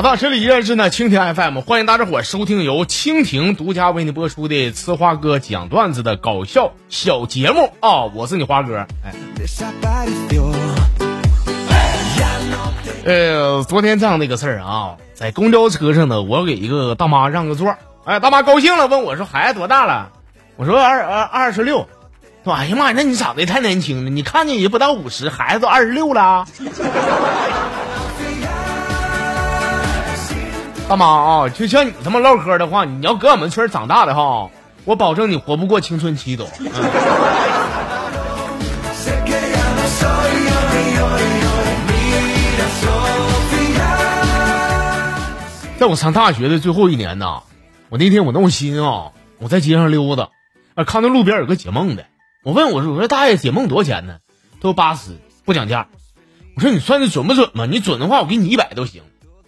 [0.00, 8.04] 好的，这里依然是呢蜻蜓 FM，欢迎大家伙收听由蜻蜓独家为你播出的呲花哥讲段子的搞笑小节目啊！
[8.14, 9.12] 我是你花哥，哎，
[13.04, 20.12] 呃，昨天这样的一个事儿啊，在公交车上呢，我给一个大妈让个座，哎，大妈高兴了，问我说孩子多大了？
[20.56, 21.86] 我说二二二十六。
[22.42, 26.46] 说哎呀妈呀，那你长得也太年轻了，你看见也不到五十，孩子都二十六了。
[30.90, 34.50] 大妈啊，就像你这么唠嗑的话，你要搁我们村长大的哈，
[34.84, 36.48] 我保证你活不过青春期都。
[45.78, 47.42] 在我上大学的最后一年呐，
[47.88, 50.30] 我那天我闹心啊，我在街上溜达，
[50.74, 52.06] 啊，看到路边有个解梦的，
[52.42, 54.16] 我问我说我说大爷解梦多少钱呢？
[54.54, 55.12] 他说八十，
[55.44, 55.86] 不讲价。
[56.56, 57.66] 我说你算的准不准嘛？
[57.66, 59.02] 你准的话，我给你一百都行。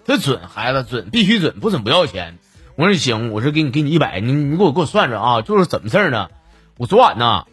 [0.05, 2.39] 这准孩子准必须准，不准不要钱。
[2.77, 5.43] 我说行，我说给你给你一百，你你给我给我算算啊。
[5.43, 6.29] 就是怎么事儿呢？
[6.79, 7.45] 我昨晚呢，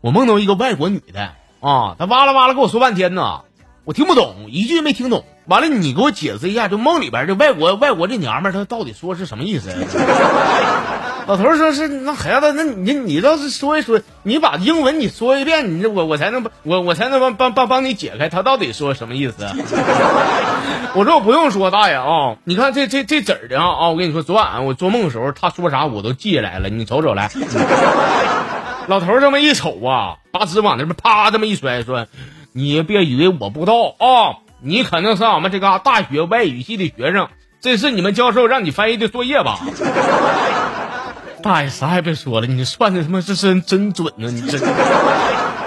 [0.00, 3.42] 我梦到一个外国女的啊，她哇啦哇啦跟我说半天呢，
[3.84, 5.24] 我听不懂，一句没听懂。
[5.46, 9.70] 完了，你给我解释一下，就梦里边这外国外国这娘们她到底说是什么意思？
[11.26, 19.46] 老头说是那孩子，那你你倒是说一说，你把英文你说一遍，你这我我才能我我才能帮帮帮帮你解开他到底说什么意思。
[20.94, 27.30] 我说我不用说，大爷啊，你看这这这纸的啊啊，我跟你说，昨晚我做梦的时候他说啥我都记下来了，你瞅瞅来。
[28.88, 32.06] 老头这么一瞅啊，把纸往那边啪这么一摔，说
[32.52, 37.28] 你别以为我不知道啊，你肯定是俺们这嘎大学外语系的学生，
[37.60, 39.60] 这是你们教授让你翻译的作业吧？
[41.42, 44.30] 大爷啥也别说了，你算的他妈这真真准呢！
[44.30, 44.58] 你这，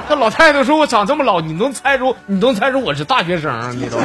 [0.08, 3.78] 这老太太说我长这么老，你能猜出你能猜出我是大学生？
[3.78, 3.98] 你都。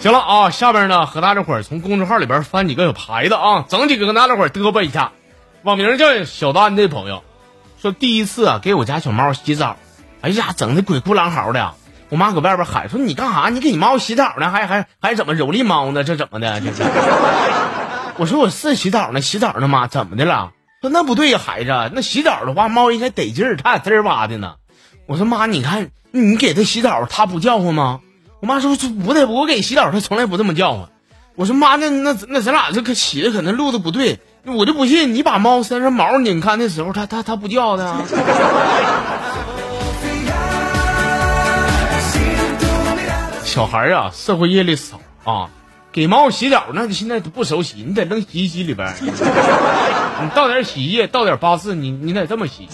[0.00, 5.10] 行了啊，下边呢和大家伙儿从公众号里边翻几个有牌的啊，整几个跟大家伙儿嘚啵一下。
[5.62, 7.24] 网名叫小丹的朋友
[7.82, 9.76] 说，第一次啊给我家小猫洗澡。
[10.26, 11.74] 哎呀，整的鬼哭狼嚎的！
[12.08, 13.48] 我妈搁外边喊说：“你干啥？
[13.48, 14.50] 你给你猫洗澡呢？
[14.50, 16.02] 还还还怎么蹂躏猫呢？
[16.02, 16.60] 这怎么的？
[16.60, 16.82] 这是？”
[18.18, 20.50] 我说：“我是洗澡呢，洗澡呢，妈，怎么的了？”
[20.82, 24.54] 说：“那不对呀，孩子，那洗澡的话，猫应该得劲儿，它俩滋儿哇的呢。”
[25.06, 28.00] 我说：“妈，你看你给它洗澡，它不叫唤吗？”
[28.42, 30.88] 我妈说：“不对，我给洗澡，它从来不这么叫唤。”
[31.36, 37.94] 我说：“妈，那那那咱俩这可洗的可能路子不对，我就不信你把猫身上毛拧开的时候，它它它不叫的。”
[43.56, 45.48] 小孩啊，社会阅历少啊，
[45.90, 52.68] 给猫洗澡那你现在都不手洗，你得扔洗衣机里边你倒点洗衣液，倒点八四，你你得这么洗。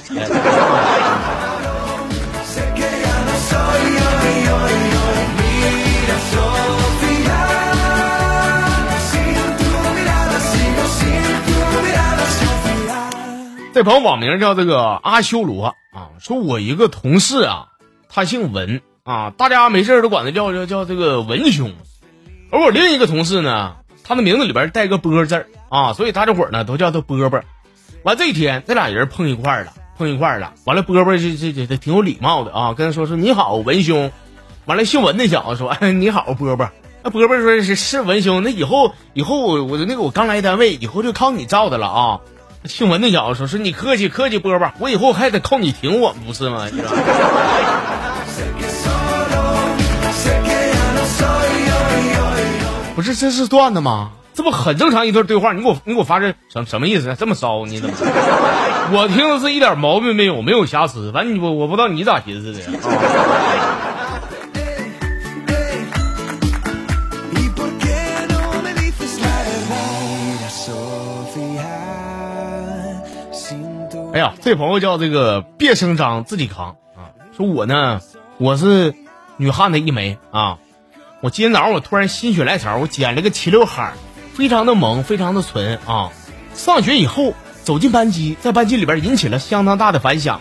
[13.73, 17.69] 这朋友网名叫这个阿修罗啊，说我一个同事啊，
[18.09, 18.83] 他姓文。
[19.05, 21.73] 啊，大家没事都管他叫叫叫这个文兄，
[22.53, 23.75] 而我另一个同事呢，
[24.05, 27.43] 他的名字里边带个波字儿啊，所以大家伙呢都叫他波波。
[28.05, 30.53] 完这一天，这俩人碰一块了，碰一块了。
[30.67, 34.13] 完了，波波这这这这挺有礼貌的啊，跟他说说你好，文兄。
[34.67, 36.71] 完了，姓文那小子说哎你好，波波。
[37.03, 42.21] 那波波说是是文兄，那以后以后我我那个我刚来单位，以后就靠你罩的了啊。
[42.67, 46.69] 姓文那小子说说你客气客气，波波，我以后还得靠你挺我，不是吗？
[52.95, 54.13] 不是这是段子吗？
[54.35, 55.53] 这不很正常一段对话？
[55.53, 57.15] 你给我你给我发这什什么意思？
[57.19, 57.95] 这么骚你怎么？
[58.93, 61.11] 我听的是一点毛病没有，没有瑕疵。
[61.13, 62.61] 反正我我不知道你咋寻思的。
[74.15, 78.01] 哎呀，这朋友叫这个别声张自己扛啊，说我呢，
[78.39, 78.95] 我是
[79.39, 80.59] 女汉子一枚啊。
[81.23, 83.93] 我今天早上我突然心血来潮，我剪了个齐刘海，
[84.35, 86.11] 非常的萌，非常的纯啊！
[86.53, 87.33] 上学以后
[87.63, 90.41] 走进班级，在班级里边引起了相当大的反响。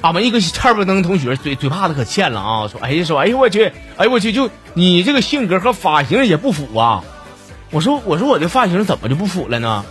[0.00, 2.68] 俺们一个差不登同学嘴嘴巴子可欠了啊！
[2.68, 7.04] 说哎呀说哎呦我去哎呦我去就你这个性格和发型也不符啊！
[7.70, 9.84] 我说我说我这发型怎么就不符了呢？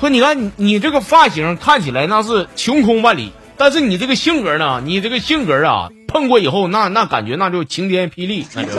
[0.00, 4.82] 说你看你你这个发型看起来那是晴空万里，但是你这个性格呢？
[4.84, 8.70] 你这个性格啊，碰过以后那那感觉那就晴天霹雳，那就。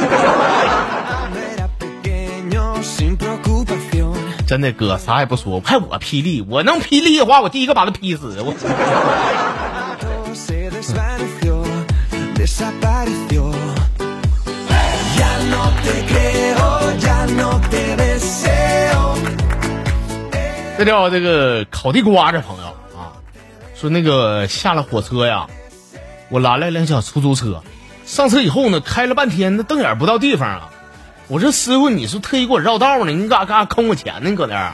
[4.48, 8.38] 真的哥啥也不说，还我霹雳，我能霹雳的话，我第一个把他劈死。
[8.40, 8.54] 我。
[20.78, 22.68] 这叫这个烤地瓜这朋友
[22.98, 23.12] 啊，
[23.76, 25.48] 说那个下了火车呀，
[26.30, 27.64] 我拦了辆小出租车，
[28.06, 30.70] 上车以后呢，开了半天那瞪眼不到地方啊。
[31.30, 33.12] 我说师傅，你是特意给我绕道呢？
[33.12, 34.30] 你咋干坑我钱呢？
[34.30, 34.74] 你搁那儿？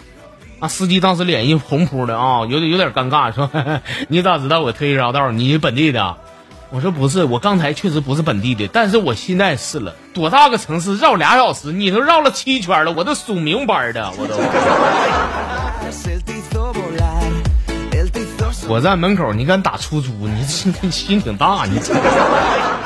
[0.59, 3.49] 啊，司机当时脸一红扑的啊，有点有点尴尬，说
[4.07, 5.31] 你咋知道我特意绕道？
[5.31, 6.15] 你本地的？
[6.69, 9.95] 我说不是，我刚才确实不是本地的，但是我现在是了。
[10.13, 11.71] 多大个城市绕俩小时？
[11.71, 14.35] 你都绕了七圈了，我都数明白的，我都。
[18.67, 20.11] 火站门口，你敢打出租？
[20.27, 21.79] 你心心挺大，你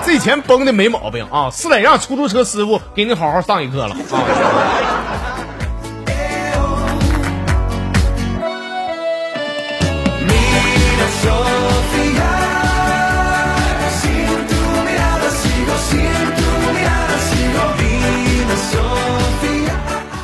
[0.05, 1.49] 这钱崩的没毛病啊！
[1.51, 4.23] 是得让出租车师傅给你好好上一课了啊！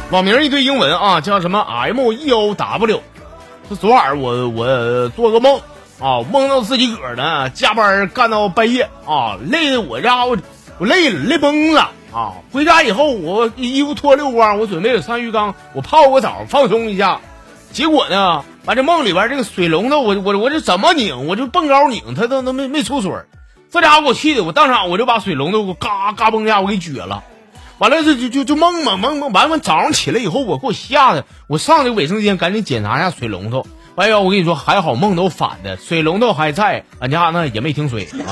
[0.09, 3.01] 网名一堆英文啊，叫什么 M E O W。
[3.75, 5.59] 昨晚我我做个梦
[5.99, 10.37] 啊，梦到自己个儿呢加班干到半夜啊，累的我家伙
[10.79, 12.33] 我累了累崩了啊！
[12.51, 17.19] 回家以后我衣服脱溜光，我准备上浴缸我泡个澡放松一下，
[17.71, 23.11] 结果呢，完这梦里边这个水龙头我我我这怎么拧我就蹦高拧它都都没没出水，
[23.71, 27.23] 这家伙给我气的我当场我就把水龙头我嘎嘎嘣一下我给撅了。
[27.83, 33.67] 完了，这就就就梦嘛梦梦完完，早上起来以后，我给我吓的，我上这卫生间赶紧检查一下水龙头。
[33.95, 38.05] 哎呀，我跟你说，还好梦都反的，水龙头还在，俺家那也没停水。
[38.05, 38.31] 啊、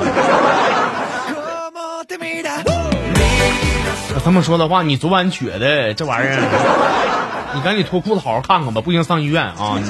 [4.23, 9.77] 这么说的话，你昨晚觉得这玩意儿，你赶紧脱裤子好好看看吧，不行上医院啊！
[9.77, 9.83] 你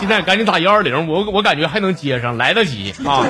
[0.00, 3.22] 现在赶紧打幺二零，我我感觉还能接上，来得及啊。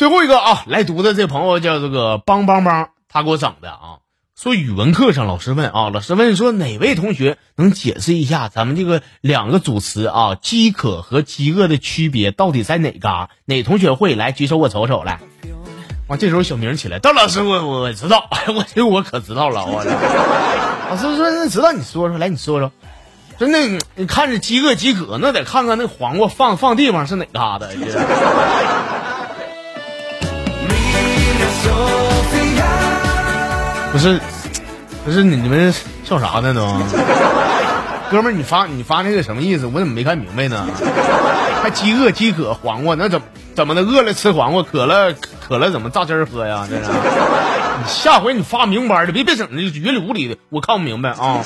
[0.00, 4.00] 最后一个啊，来读的这朋友叫这个邦邦邦，他给我整的啊。
[4.34, 13.28] 说语文课上老师问啊，老师问说哪位同学能解释一下咱们这个两个主词啊，饥渴和饥饿的区别到底在哪嘎？
[13.44, 14.56] 哪同学会来举手？
[14.56, 15.20] 我瞅瞅来。
[16.06, 19.84] 哇，这时候小明起来，邓老师，我我知道， 哎，我这我可知道了，我。
[19.84, 22.72] 老师说那知道，你说说来，你说说。
[23.38, 27.66] 真的，你看着饥饿饥渴，那得看看那黄瓜放放地方是哪嘎达。
[33.92, 34.20] 不是，
[35.04, 36.60] 不是你们笑啥呢都？
[38.10, 39.66] 哥们儿，你发你发那个什么意思？
[39.66, 40.66] 我怎么没看明白呢？
[41.62, 43.20] 还饥饿饥渴黄瓜，那怎
[43.54, 43.82] 怎么的？
[43.82, 46.66] 饿了吃黄瓜，渴了渴了怎么榨汁儿喝呀？
[46.68, 46.82] 这是。
[46.82, 51.40] 你下回你发明白的，别别整那云里雾里的，我看不明白啊。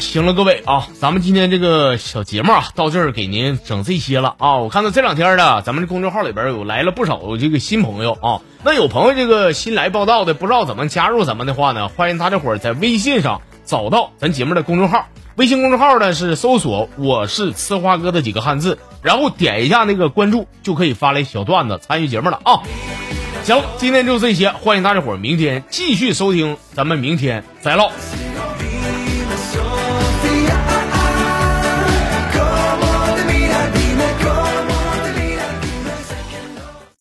[0.00, 4.56] 行了，各位啊，咱们今天这个小节目啊，到这儿给您整这些了啊。
[4.56, 8.40] 我看到这两天呢咱们这公众号里边有来了不少这个新朋友啊。
[8.64, 15.06] 那有朋友这个新来报道的，不知道怎么加入咱们的话呢，欢迎大家伙儿在微信上找到咱节目的公众号。
[15.36, 22.60] 微信公众号呢是搜索“我是呲花哥”的几个汉字，然后点一下那个关注，就可以发来小段子参与节目了啊。
[23.44, 27.90] 行，今天就这些，欢迎大家伙明天继续收听，咱们明天再唠。